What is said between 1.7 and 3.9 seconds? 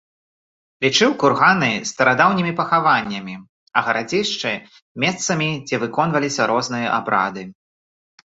старадаўнімі пахаваннямі, а